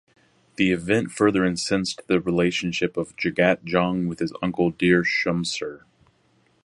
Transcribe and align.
This 0.57 0.69
event 0.71 1.11
further 1.11 1.45
incensed 1.45 2.01
the 2.07 2.19
relationship 2.19 2.97
of 2.97 3.15
Jagat 3.17 3.59
Jung 3.67 4.07
with 4.07 4.17
his 4.17 4.33
uncle 4.41 4.71
Dhir 4.71 5.03
Shamsher. 5.03 5.81